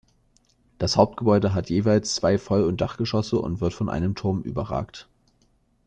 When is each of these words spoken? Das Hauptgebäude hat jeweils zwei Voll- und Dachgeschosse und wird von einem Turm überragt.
Das 0.79 0.97
Hauptgebäude 0.97 1.53
hat 1.53 1.69
jeweils 1.69 2.15
zwei 2.15 2.39
Voll- 2.39 2.63
und 2.63 2.81
Dachgeschosse 2.81 3.37
und 3.37 3.61
wird 3.61 3.75
von 3.75 3.87
einem 3.87 4.15
Turm 4.15 4.41
überragt. 4.41 5.07